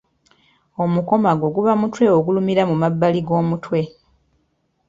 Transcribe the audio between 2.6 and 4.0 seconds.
mu mabbali g’omutwe.